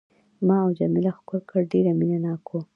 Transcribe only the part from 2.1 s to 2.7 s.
ناک وو.